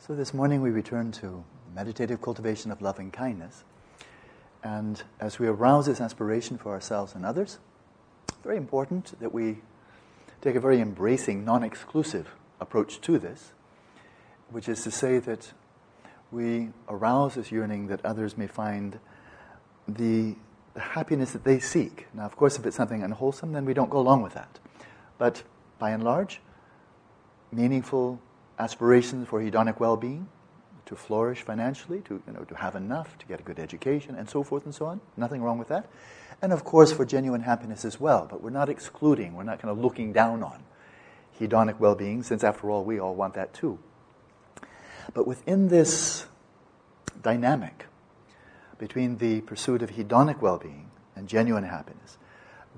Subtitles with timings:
[0.00, 3.62] So this morning we return to meditative cultivation of loving kindness.
[4.64, 7.58] And as we arouse this aspiration for ourselves and others,
[8.42, 9.58] very important that we
[10.40, 13.52] take a very embracing, non exclusive approach to this,
[14.50, 15.52] which is to say that
[16.32, 18.98] we arouse this yearning that others may find
[19.86, 20.34] the,
[20.74, 22.08] the happiness that they seek.
[22.12, 24.58] Now, of course, if it's something unwholesome, then we don't go along with that.
[25.16, 25.44] But
[25.78, 26.40] by and large,
[27.52, 28.20] meaningful
[28.58, 30.28] aspirations for hedonic well being,
[30.86, 34.28] to flourish financially, to, you know, to have enough, to get a good education, and
[34.28, 35.00] so forth and so on.
[35.16, 35.88] Nothing wrong with that.
[36.40, 38.26] And of course, for genuine happiness as well.
[38.28, 40.64] But we're not excluding, we're not kind of looking down on
[41.40, 43.78] hedonic well being, since after all, we all want that too.
[45.14, 46.26] But within this
[47.22, 47.86] dynamic
[48.78, 52.18] between the pursuit of hedonic well being and genuine happiness,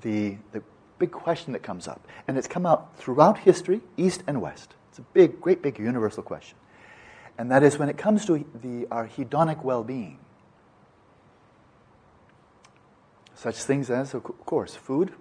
[0.03, 0.63] the, the
[1.05, 4.75] big question that comes up, and it's come up throughout history, East and West.
[4.89, 6.57] It's a big, great big universal question.
[7.37, 10.19] And that is when it comes to the, our hedonic well being,
[13.35, 15.13] such things as, of course, food,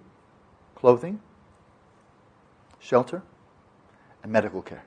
[0.74, 1.20] clothing,
[2.78, 3.22] shelter,
[4.22, 4.84] and medical care.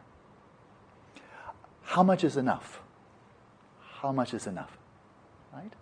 [1.84, 2.82] How much is enough?
[4.02, 4.76] How much is enough?
[5.54, 5.74] Right?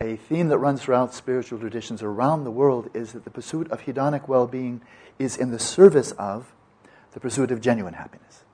[0.00, 3.82] A theme that runs throughout spiritual traditions around the world is that the pursuit of
[3.82, 4.80] hedonic well being
[5.18, 6.52] is in the service of
[7.12, 8.44] the pursuit of genuine happiness.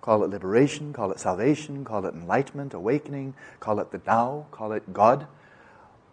[0.00, 4.72] Call it liberation, call it salvation, call it enlightenment, awakening, call it the Tao, call
[4.72, 5.26] it God,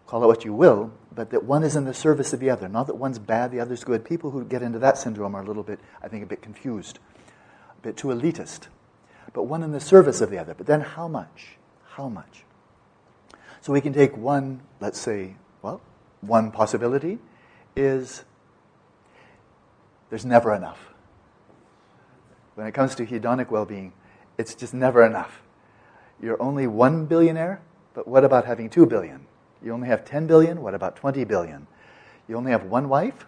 [0.06, 2.68] call it what you will, but that one is in the service of the other.
[2.68, 4.04] Not that one's bad, the other's good.
[4.04, 7.00] People who get into that syndrome are a little bit, I think, a bit confused,
[7.78, 8.68] a bit too elitist.
[9.34, 10.54] But one in the service of the other.
[10.54, 11.56] But then how much?
[11.96, 12.44] How much?
[13.62, 15.80] So we can take one, let's say, well,
[16.20, 17.18] one possibility
[17.74, 18.24] is
[20.10, 20.92] there's never enough
[22.54, 23.92] when it comes to hedonic well being,
[24.38, 25.42] it's just never enough.
[26.20, 27.60] You're only one billionaire,
[27.94, 29.26] but what about having two billion?
[29.62, 31.66] You only have 10 billion, what about 20 billion?
[32.28, 33.26] You only have one wife?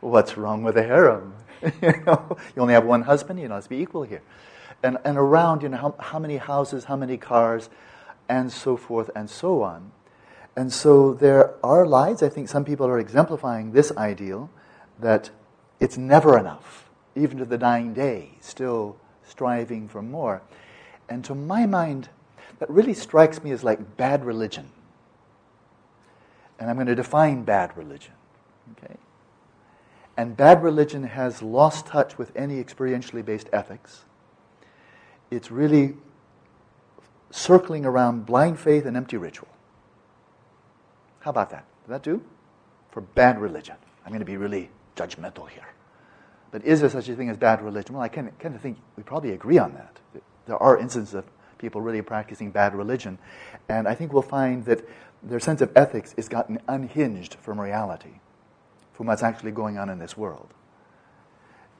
[0.00, 1.34] What's wrong with a harem?
[1.82, 4.22] you, know, you only have one husband, you know, let's be equal here.
[4.82, 7.68] And, and around, you know, how, how many houses, how many cars,
[8.28, 9.92] and so forth and so on.
[10.56, 14.50] And so there are lives, I think some people are exemplifying this ideal
[14.98, 15.30] that
[15.78, 20.42] it's never enough even to the dying day, still striving for more.
[21.08, 22.08] And to my mind,
[22.58, 24.70] that really strikes me as like bad religion.
[26.58, 28.14] And I'm going to define bad religion.
[28.72, 28.96] Okay?
[30.16, 34.04] And bad religion has lost touch with any experientially based ethics.
[35.30, 35.94] It's really
[37.30, 39.48] circling around blind faith and empty ritual.
[41.20, 41.64] How about that?
[41.82, 42.22] Does that do?
[42.90, 43.76] For bad religion.
[44.04, 45.66] I'm going to be really judgmental here.
[46.50, 47.94] But is there such a thing as bad religion?
[47.94, 49.98] Well, I kind of, kind of think we probably agree on that.
[50.46, 51.26] There are instances of
[51.58, 53.18] people really practicing bad religion.
[53.68, 54.88] And I think we'll find that
[55.22, 58.20] their sense of ethics is gotten unhinged from reality,
[58.92, 60.54] from what's actually going on in this world.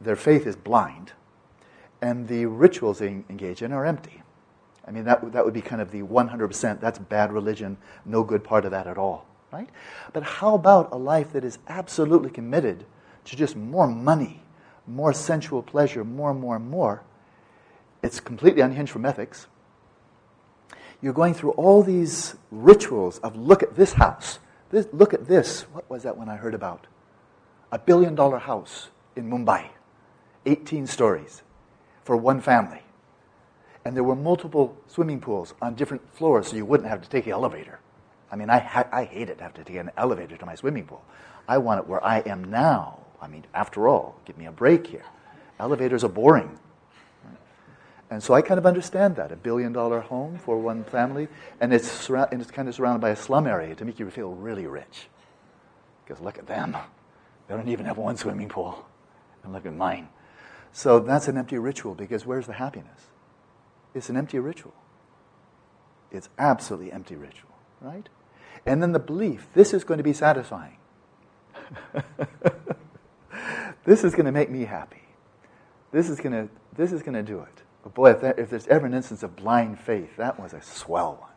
[0.00, 1.12] Their faith is blind,
[2.02, 4.22] and the rituals they engage in are empty.
[4.88, 7.76] I mean, that, that would be kind of the 100%, that's bad religion,
[8.06, 9.68] no good part of that at all, right?
[10.14, 12.86] But how about a life that is absolutely committed
[13.26, 14.42] to just more money,
[14.86, 17.02] more sensual pleasure, more and more and more,
[18.02, 19.46] it's completely unhinged from ethics.
[21.02, 24.38] You're going through all these rituals of look at this house,
[24.70, 25.62] this, look at this.
[25.72, 26.86] What was that one I heard about?
[27.70, 29.68] A billion dollar house in Mumbai,
[30.46, 31.42] 18 stories
[32.04, 32.80] for one family.
[33.84, 37.24] And there were multiple swimming pools on different floors so you wouldn't have to take
[37.24, 37.80] the elevator.
[38.30, 40.54] I mean, I, ha- I hate it to have to take an elevator to my
[40.54, 41.02] swimming pool.
[41.46, 44.86] I want it where I am now I mean, after all, give me a break
[44.86, 45.04] here.
[45.58, 46.58] Elevators are boring.
[48.10, 49.32] And so I kind of understand that.
[49.32, 51.28] A billion dollar home for one family,
[51.60, 54.08] and it's, surra- and it's kind of surrounded by a slum area to make you
[54.10, 55.08] feel really rich.
[56.04, 56.76] Because look at them.
[57.48, 58.86] They don't even have one swimming pool.
[59.44, 60.08] And look at mine.
[60.72, 63.08] So that's an empty ritual because where's the happiness?
[63.98, 64.74] It's an empty ritual.
[66.10, 67.50] It's absolutely empty ritual,
[67.82, 68.08] right?
[68.64, 70.78] And then the belief this is going to be satisfying.
[73.88, 75.00] This is going to make me happy.
[75.92, 77.62] This is going to, this is going to do it.
[77.82, 80.60] But boy, if, that, if there's ever an instance of blind faith, that was a
[80.60, 81.30] swell one.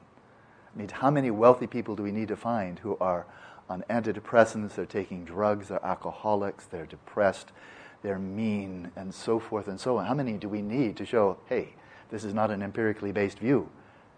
[0.75, 3.25] I mean, how many wealthy people do we need to find who are
[3.69, 7.53] on antidepressants, they're taking drugs, they're alcoholics, they're depressed,
[8.01, 10.05] they're mean, and so forth and so on?
[10.05, 11.75] How many do we need to show, hey,
[12.11, 13.69] this is not an empirically based view?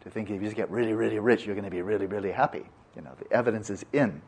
[0.02, 2.32] To think if you just get really, really rich, you're going to be really, really
[2.32, 2.66] happy.
[2.96, 4.22] You know, the evidence is in.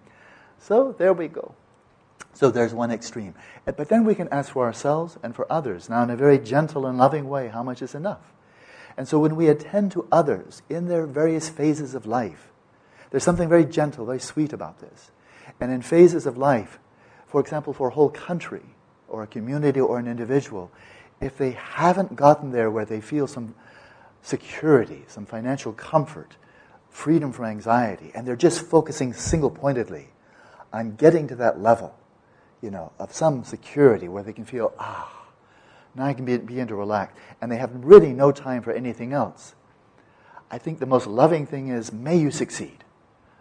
[0.59, 1.53] So there we go.
[2.33, 3.33] So there's one extreme.
[3.67, 6.39] Eh, but then we can ask for ourselves and for others, now in a very
[6.39, 8.33] gentle and loving way, how much is enough?
[8.97, 12.51] And so when we attend to others in their various phases of life,
[13.11, 15.11] there's something very gentle, very sweet about this.
[15.59, 16.79] And in phases of life,
[17.27, 18.63] for example, for a whole country
[19.07, 20.71] or a community or an individual,
[21.21, 23.55] if they haven't gotten there where they feel some
[24.21, 26.35] security, some financial comfort,
[26.89, 30.09] freedom from anxiety, and they're just focusing single pointedly
[30.73, 31.95] on getting to that level,
[32.61, 35.25] you know, of some security where they can feel, ah,
[35.93, 39.13] now I can be, begin to relax, and they have really no time for anything
[39.13, 39.55] else.
[40.51, 42.83] I think the most loving thing is, may you succeed.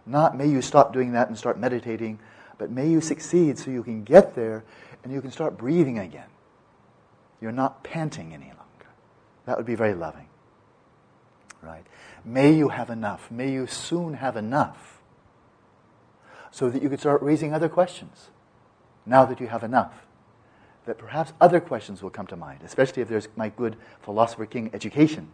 [0.06, 2.19] Not may you stop doing that and start meditating,
[2.59, 4.65] but may you succeed so you can get there
[5.03, 6.27] and you can start breathing again.
[7.41, 8.91] You're not panting any longer.
[9.47, 10.29] That would be very loving.
[11.63, 11.85] Right?
[12.25, 13.31] May you have enough.
[13.31, 15.01] May you soon have enough
[16.51, 18.29] so that you can start raising other questions
[19.07, 20.07] now that you have enough.
[20.87, 24.71] That perhaps other questions will come to mind, especially if there's my good philosopher king
[24.73, 25.31] education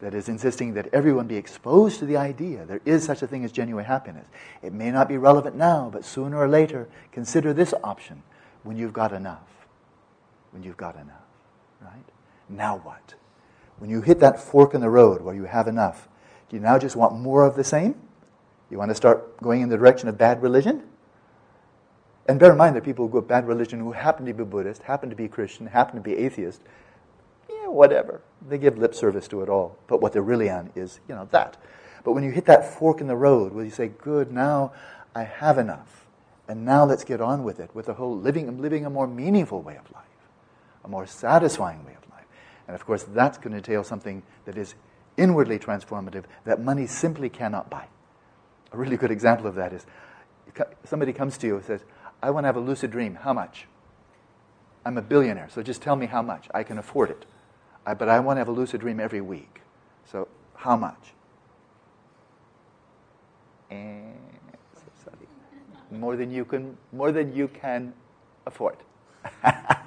[0.00, 3.44] that is insisting that everyone be exposed to the idea there is such a thing
[3.44, 4.26] as genuine happiness.
[4.62, 8.22] It may not be relevant now, but sooner or later, consider this option
[8.62, 9.55] when you've got enough.
[10.56, 11.20] When you've got enough,
[11.82, 12.04] right?
[12.48, 13.12] Now what?
[13.76, 16.08] When you hit that fork in the road where you have enough,
[16.48, 17.94] do you now just want more of the same?
[18.70, 20.82] You want to start going in the direction of bad religion?
[22.26, 24.84] And bear in mind that people who go bad religion who happen to be Buddhist,
[24.84, 26.62] happen to be Christian, happen to be atheist,
[27.50, 28.22] yeah, whatever.
[28.48, 29.76] They give lip service to it all.
[29.88, 31.58] But what they're really on is, you know, that.
[32.02, 34.72] But when you hit that fork in the road where you say, good, now
[35.14, 36.06] I have enough.
[36.48, 39.60] And now let's get on with it, with the whole living, living a more meaningful
[39.60, 40.05] way of life,
[40.86, 42.24] a more satisfying way of life.
[42.66, 44.74] And of course, that's going to entail something that is
[45.16, 47.86] inwardly transformative that money simply cannot buy.
[48.72, 49.84] A really good example of that is
[50.84, 51.82] somebody comes to you and says,
[52.22, 53.16] I want to have a lucid dream.
[53.16, 53.66] How much?
[54.84, 56.46] I'm a billionaire, so just tell me how much.
[56.54, 57.26] I can afford it.
[57.84, 59.60] I, but I want to have a lucid dream every week.
[60.04, 61.12] So, how much?
[63.70, 63.74] Eh,
[65.90, 67.94] and more than you can, more than you can
[68.46, 68.76] afford.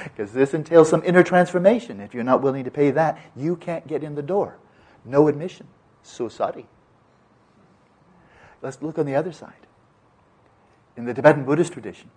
[0.04, 2.00] Because this entails some inner transformation.
[2.00, 4.56] If you're not willing to pay that, you can't get in the door.
[5.04, 5.66] No admission.
[6.02, 6.66] So sorry.
[8.62, 9.66] Let's look on the other side.
[10.96, 12.10] In the Tibetan Buddhist tradition,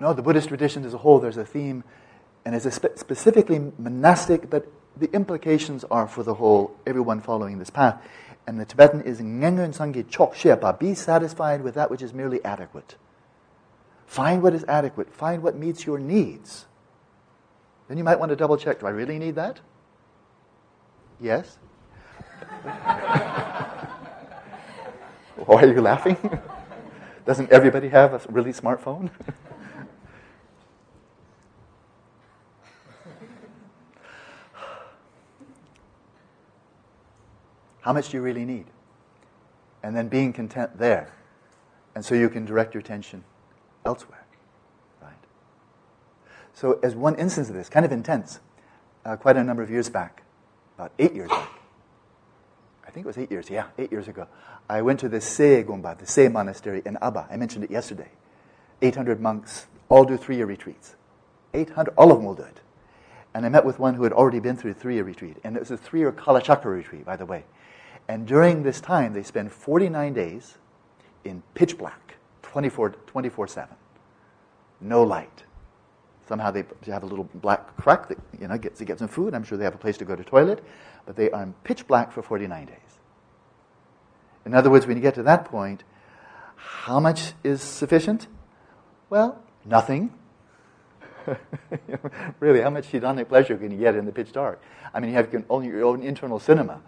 [0.00, 1.84] no, the Buddhist tradition as a whole, there's a theme,
[2.44, 7.70] and it's spe- specifically monastic, but the implications are for the whole, everyone following this
[7.70, 8.02] path.
[8.46, 12.44] And the Tibetan is Ngengun Sangye Chok Shepa, be satisfied with that which is merely
[12.44, 12.96] adequate.
[14.14, 16.66] Find what is adequate, find what meets your needs.
[17.88, 19.58] Then you might want to double check do I really need that?
[21.20, 21.58] Yes?
[25.34, 26.16] Why are you laughing?
[27.26, 29.10] Doesn't everybody have a really smartphone?
[37.80, 38.66] How much do you really need?
[39.82, 41.12] And then being content there.
[41.96, 43.24] And so you can direct your attention
[43.84, 44.24] elsewhere.
[45.02, 45.12] Right?
[46.52, 48.40] So, as one instance of this, kind of intense,
[49.04, 50.22] uh, quite a number of years back,
[50.76, 51.50] about eight years back,
[52.86, 54.26] I think it was eight years, yeah, eight years ago,
[54.68, 57.26] I went to the Se Gomba, the Se monastery in Aba.
[57.30, 58.10] I mentioned it yesterday.
[58.82, 60.96] 800 monks, all do three year retreats.
[61.52, 62.60] 800, all of them will do it.
[63.34, 65.36] And I met with one who had already been through a three year retreat.
[65.44, 67.44] And it was a three year Kalachakra retreat, by the way.
[68.08, 70.58] And during this time, they spend 49 days
[71.24, 72.03] in pitch black,
[72.54, 73.76] 24 24 7.
[74.80, 75.42] No light.
[76.28, 79.34] Somehow they have a little black crack that you know gets to get some food.
[79.34, 80.62] I'm sure they have a place to go to toilet,
[81.04, 82.76] but they are pitch black for 49 days.
[84.46, 85.82] In other words, when you get to that point,
[86.54, 88.28] how much is sufficient?
[89.10, 90.12] Well, nothing.
[92.38, 94.62] really, how much hedonic pleasure can you get in the pitch dark?
[94.94, 96.82] I mean, you have only your own internal cinema.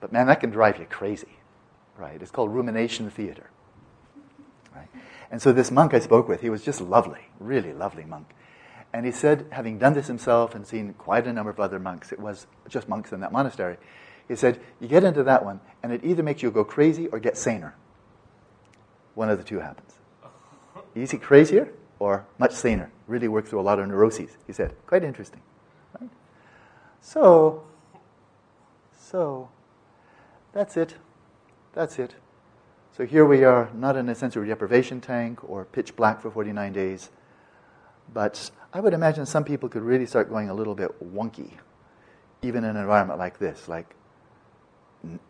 [0.00, 1.38] But man, that can drive you crazy,
[1.96, 2.22] right?
[2.22, 3.50] It's called rumination theater.
[5.30, 8.28] And so this monk I spoke with, he was just lovely, really lovely monk.
[8.92, 12.12] And he said, having done this himself and seen quite a number of other monks,
[12.12, 13.76] it was just monks in that monastery,
[14.26, 17.18] he said, you get into that one, and it either makes you go crazy or
[17.18, 17.74] get saner.
[19.14, 19.94] One of the two happens.
[20.94, 22.90] Easy crazier or much saner.
[23.06, 24.74] Really work through a lot of neuroses, he said.
[24.86, 25.40] Quite interesting.
[25.98, 26.10] Right?
[27.00, 27.64] So,
[28.98, 29.48] so,
[30.52, 30.94] that's it.
[31.72, 32.14] That's it.
[32.98, 36.72] So here we are, not in a sensory deprivation tank or pitch black for 49
[36.72, 37.10] days,
[38.12, 41.52] but I would imagine some people could really start going a little bit wonky,
[42.42, 43.68] even in an environment like this.
[43.68, 43.94] Like,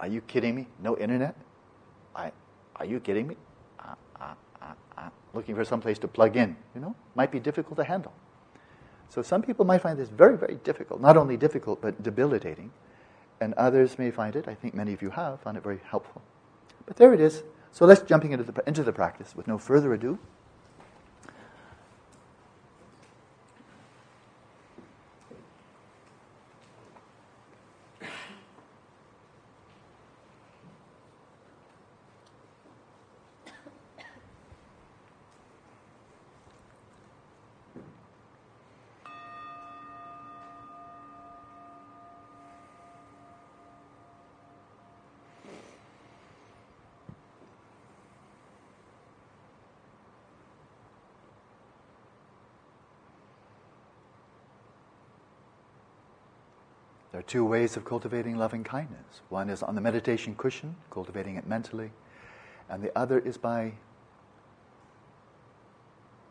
[0.00, 0.66] are you kidding me?
[0.82, 1.36] No internet?
[2.16, 2.32] I,
[2.76, 3.36] are you kidding me?
[3.78, 4.32] Uh,
[4.96, 8.14] I'm looking for some place to plug in, you know, might be difficult to handle.
[9.10, 12.70] So some people might find this very, very difficult, not only difficult, but debilitating.
[13.42, 16.22] And others may find it, I think many of you have, found it very helpful.
[16.86, 17.42] But there it is.
[17.72, 20.18] So let's jumping into the, into the practice with no further ado.
[57.28, 59.20] Two ways of cultivating loving kindness.
[59.28, 61.92] One is on the meditation cushion, cultivating it mentally,
[62.68, 63.74] and the other is by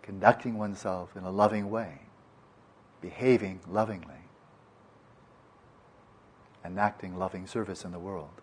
[0.01, 2.01] conducting oneself in a loving way,
[3.00, 4.25] behaving lovingly,
[6.66, 8.42] enacting loving service in the world.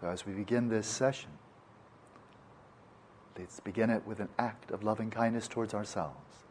[0.00, 1.30] So, as we begin this session,
[3.36, 6.44] let's begin it with an act of loving kindness towards ourselves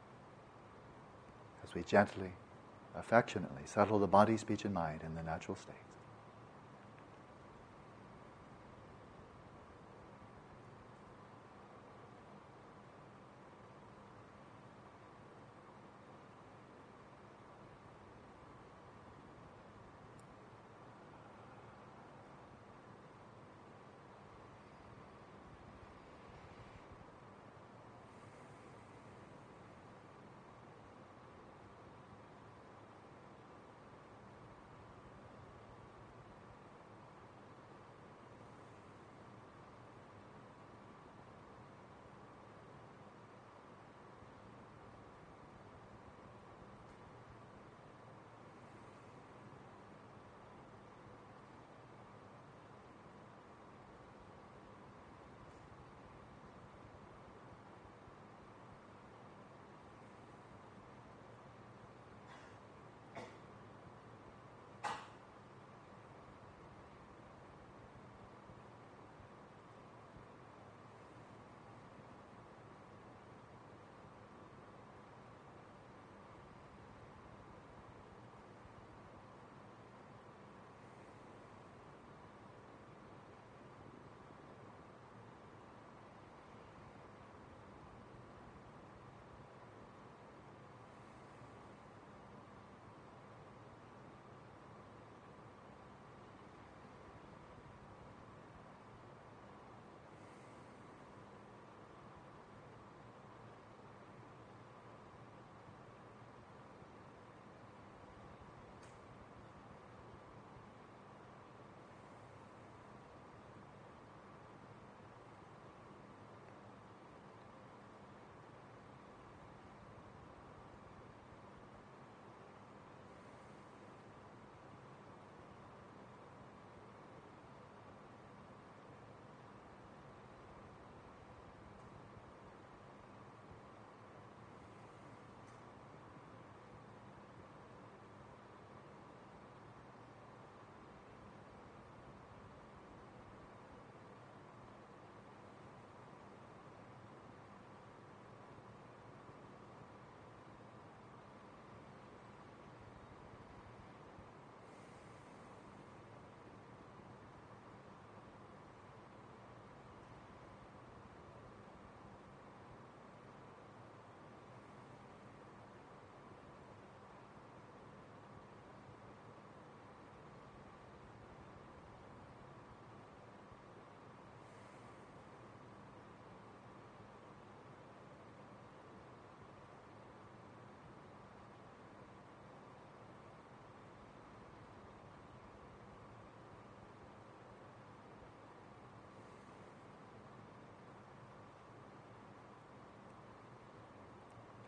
[1.64, 2.34] as we gently
[2.98, 5.85] affectionately settle the body, speech, and mind in the natural state.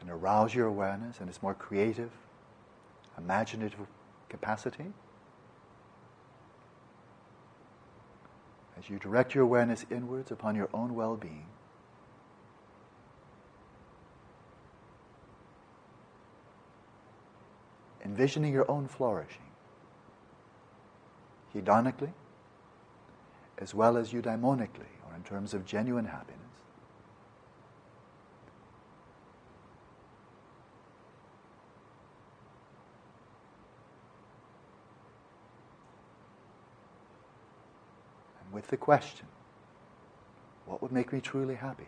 [0.08, 2.12] And arouse your awareness and its more creative,
[3.18, 3.78] imaginative
[4.30, 4.94] capacity.
[8.80, 11.48] As you direct your awareness inwards upon your own well being,
[18.06, 19.42] envisioning your own flourishing,
[21.54, 22.14] hedonically
[23.58, 26.38] as well as eudaimonically or in terms of genuine happiness.
[38.46, 39.25] And with the question,
[40.65, 41.88] what would make me truly happy?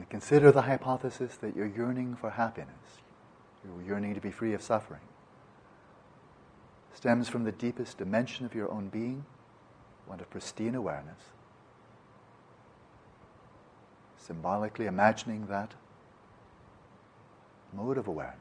[0.00, 3.02] And consider the hypothesis that you're yearning for happiness,
[3.62, 5.02] you're yearning to be free of suffering,
[6.94, 9.26] stems from the deepest dimension of your own being,
[10.06, 11.20] one of pristine awareness.
[14.16, 15.74] Symbolically imagining that
[17.74, 18.38] mode of awareness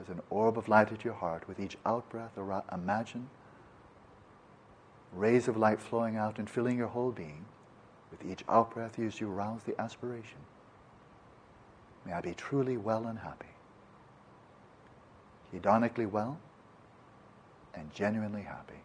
[0.00, 2.36] as an orb of light at your heart with each out breath,
[2.72, 3.30] imagine
[5.12, 7.44] rays of light flowing out and filling your whole being
[8.12, 10.38] with each out breath, as you rouse the aspiration,
[12.06, 13.48] may I be truly well and happy,
[15.52, 16.38] hedonically well
[17.74, 18.80] and genuinely happy.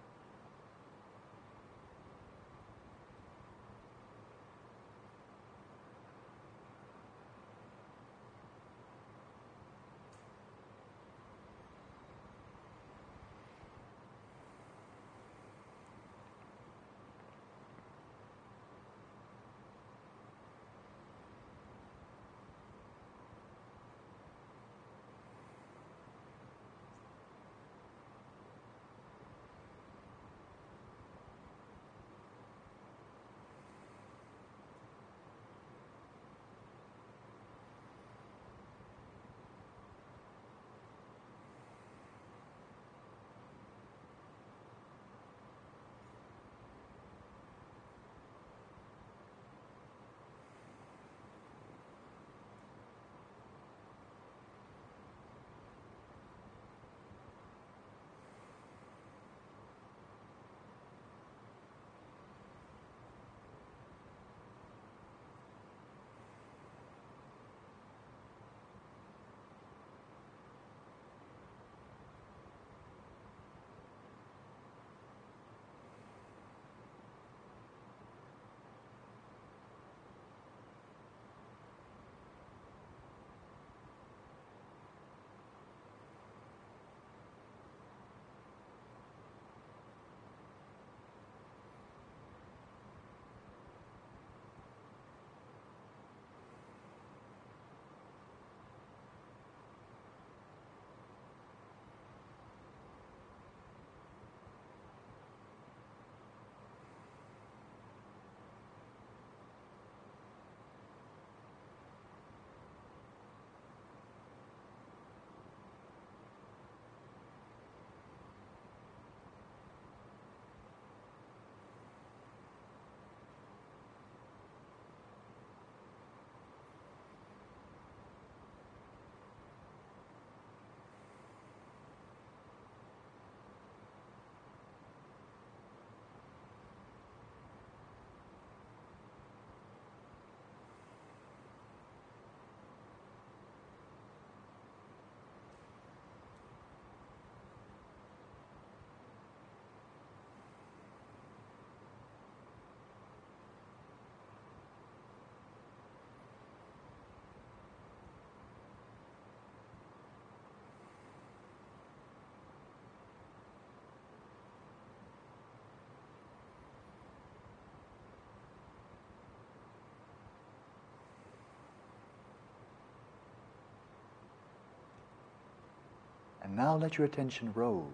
[176.57, 177.85] Now let your attention rove,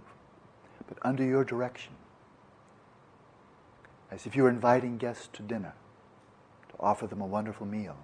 [0.88, 1.91] but under your direction,
[4.10, 5.73] as if you were inviting guests to dinner
[6.69, 7.97] to offer them a wonderful meal.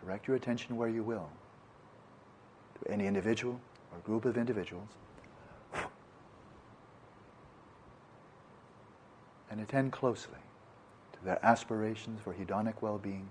[0.00, 1.28] Direct your attention where you will,
[2.80, 3.60] to any individual
[3.92, 4.88] or group of individuals,
[9.50, 10.38] and attend closely
[11.12, 13.28] to their aspirations for hedonic well being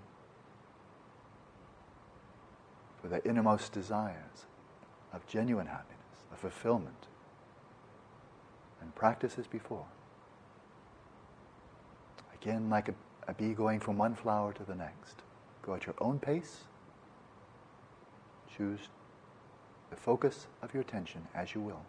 [3.04, 4.46] for their innermost desires
[5.12, 7.06] of genuine happiness, of fulfillment,
[8.80, 9.84] and practice as before.
[12.40, 12.94] Again, like a,
[13.28, 15.16] a bee going from one flower to the next.
[15.60, 16.64] Go at your own pace.
[18.56, 18.88] Choose
[19.90, 21.82] the focus of your attention as you will.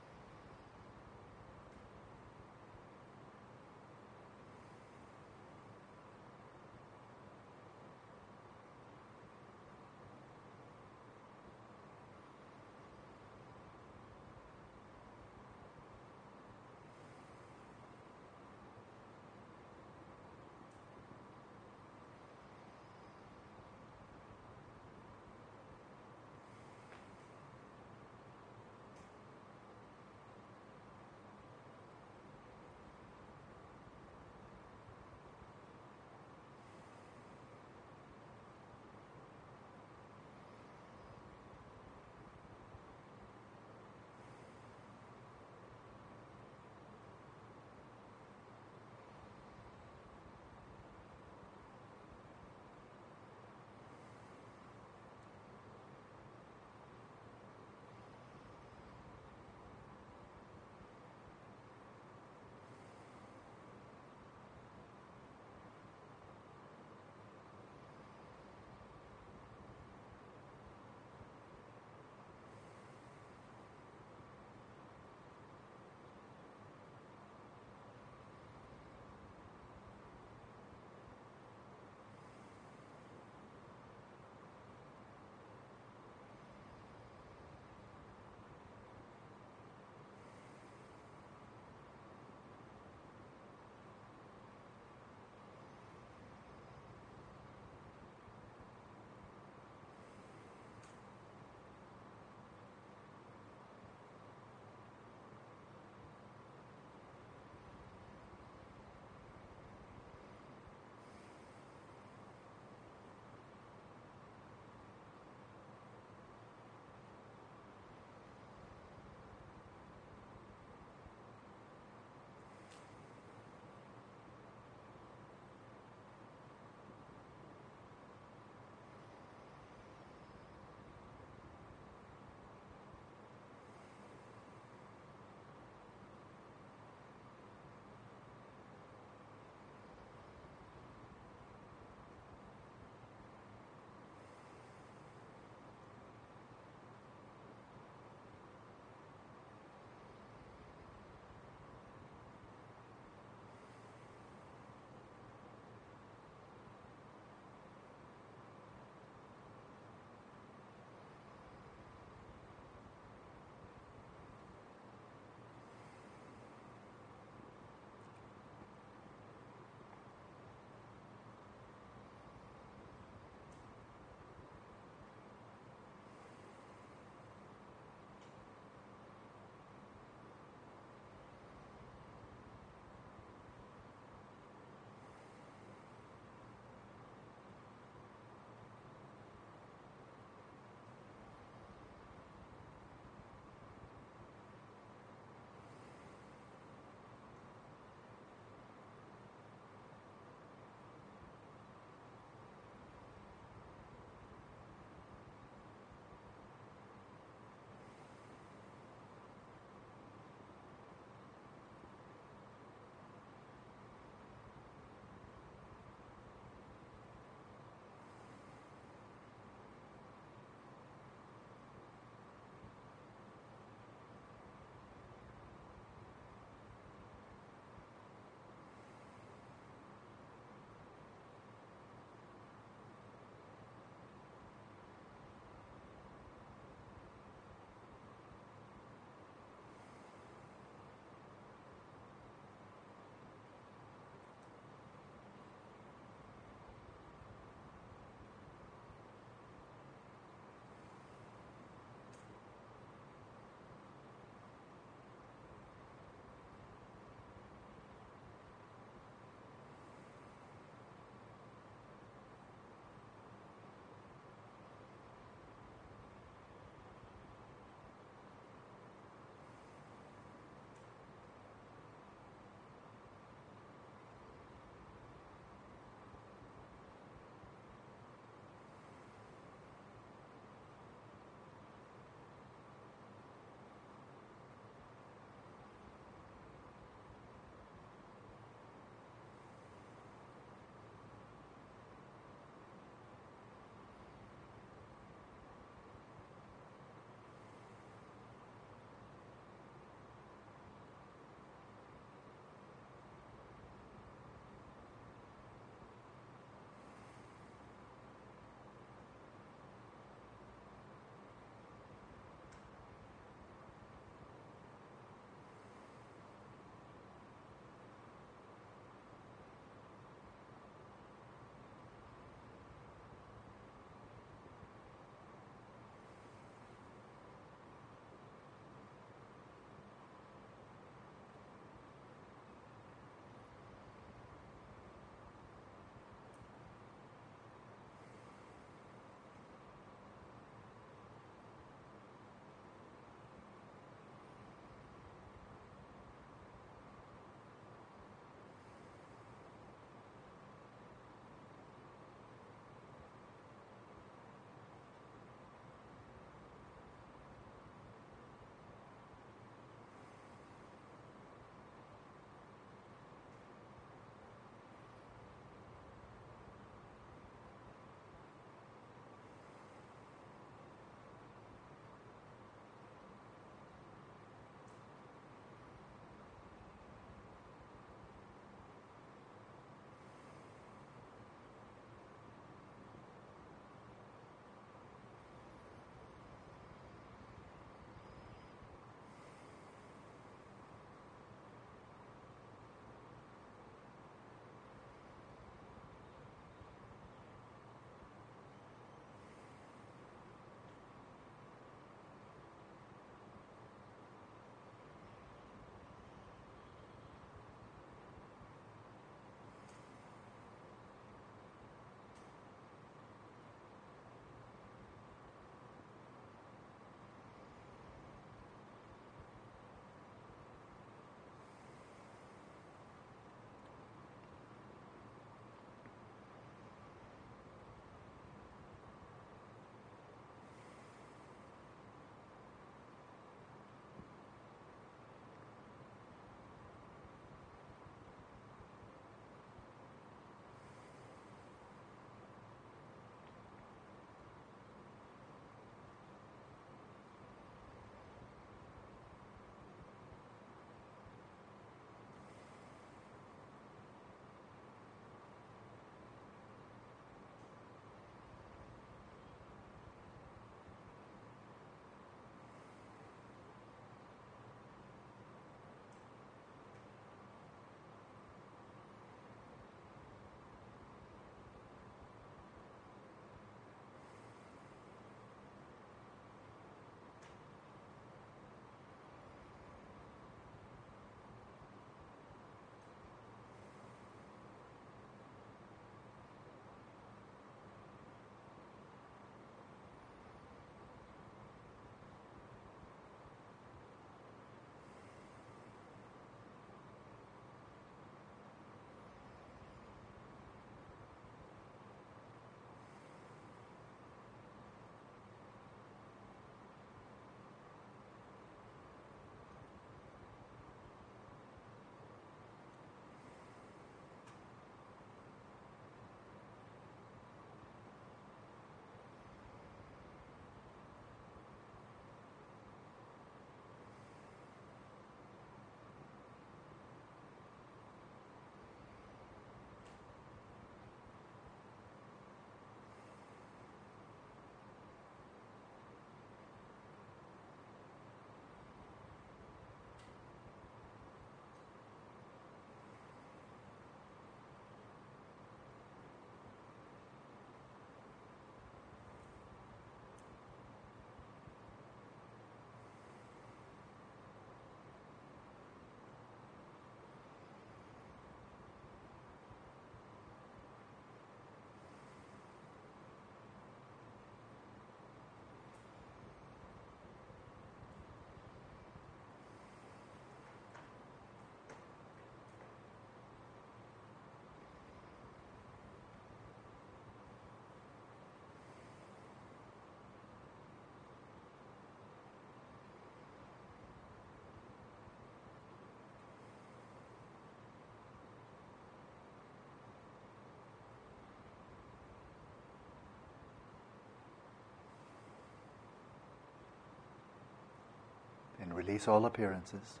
[598.60, 600.00] And release all appearances.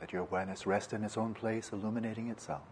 [0.00, 2.62] Let your awareness rest in its own place, illuminating itself.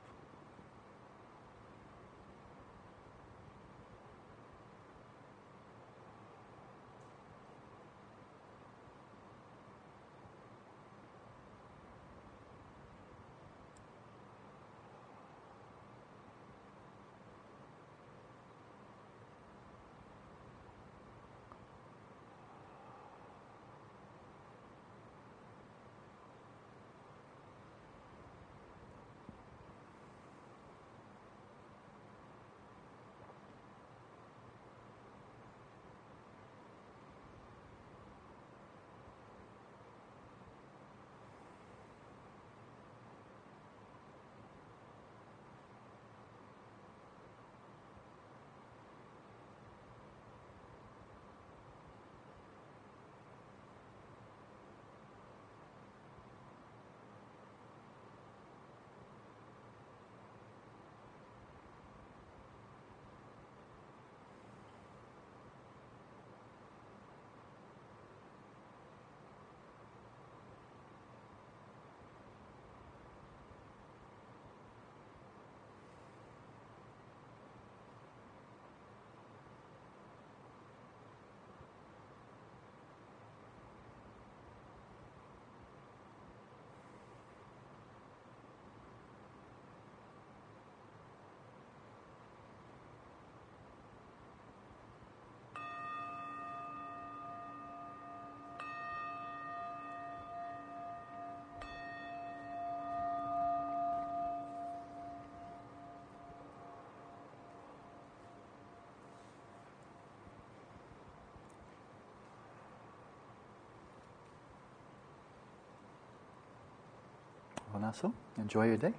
[117.84, 118.14] Well, now so.
[118.38, 118.94] Enjoy your day.